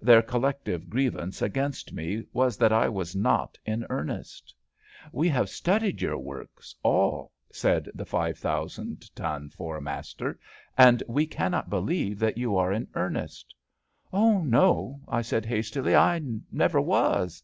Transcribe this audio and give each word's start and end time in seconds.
Their 0.00 0.22
collective 0.22 0.88
grievance 0.88 1.42
against 1.42 1.92
me 1.92 2.24
was 2.32 2.56
that 2.56 2.72
I 2.72 2.88
was 2.88 3.14
not 3.14 3.58
in 3.66 3.84
earnest. 3.90 4.54
We 5.12 5.28
have 5.28 5.50
studied 5.50 6.00
your 6.00 6.16
works— 6.16 6.74
^all," 6.86 7.32
said 7.52 7.90
the 7.94 8.06
five 8.06 8.38
thousand 8.38 9.14
ton 9.14 9.50
four 9.50 9.82
master, 9.82 10.38
'* 10.58 10.78
and 10.88 11.02
we 11.06 11.26
cannot 11.26 11.68
believe 11.68 12.18
that 12.20 12.38
you 12.38 12.56
are 12.56 12.72
in 12.72 12.88
earnest." 12.94 13.54
'* 13.84 14.04
Oh, 14.10 14.42
no," 14.42 15.02
I 15.06 15.20
said 15.20 15.44
hastily, 15.44 15.94
I 15.94 16.18
never 16.50 16.80
was." 16.80 17.42